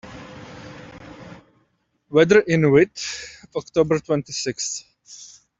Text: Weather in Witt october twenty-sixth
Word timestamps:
Weather 2.09 2.39
in 2.47 2.71
Witt 2.73 2.97
october 3.53 3.99
twenty-sixth 3.99 4.85